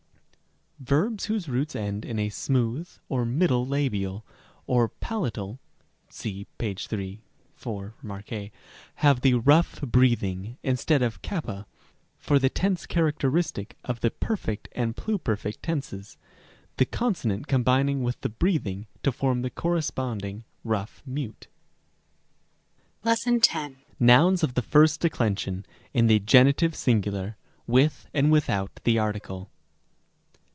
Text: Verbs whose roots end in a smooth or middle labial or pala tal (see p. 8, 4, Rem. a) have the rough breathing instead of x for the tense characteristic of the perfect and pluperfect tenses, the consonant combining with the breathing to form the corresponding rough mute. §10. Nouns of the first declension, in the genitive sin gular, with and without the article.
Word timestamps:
Verbs 0.83 1.25
whose 1.25 1.47
roots 1.47 1.75
end 1.75 2.03
in 2.03 2.17
a 2.17 2.29
smooth 2.29 2.89
or 3.07 3.23
middle 3.23 3.67
labial 3.67 4.25
or 4.65 4.89
pala 4.89 5.29
tal 5.29 5.59
(see 6.09 6.47
p. 6.57 6.65
8, 6.65 7.21
4, 7.55 7.93
Rem. 8.01 8.23
a) 8.31 8.51
have 8.95 9.21
the 9.21 9.35
rough 9.35 9.79
breathing 9.81 10.57
instead 10.63 11.03
of 11.03 11.19
x 11.23 11.47
for 12.17 12.39
the 12.39 12.49
tense 12.49 12.87
characteristic 12.87 13.77
of 13.85 13.99
the 13.99 14.09
perfect 14.09 14.69
and 14.71 14.95
pluperfect 14.95 15.61
tenses, 15.61 16.17
the 16.77 16.85
consonant 16.85 17.45
combining 17.45 18.01
with 18.01 18.19
the 18.21 18.29
breathing 18.29 18.87
to 19.03 19.11
form 19.11 19.43
the 19.43 19.51
corresponding 19.51 20.45
rough 20.63 21.03
mute. 21.05 21.47
§10. 23.05 23.75
Nouns 23.99 24.41
of 24.41 24.55
the 24.55 24.63
first 24.63 24.99
declension, 25.01 25.63
in 25.93 26.07
the 26.07 26.17
genitive 26.17 26.73
sin 26.73 27.03
gular, 27.03 27.35
with 27.67 28.09
and 28.15 28.31
without 28.31 28.79
the 28.83 28.97
article. 28.97 29.51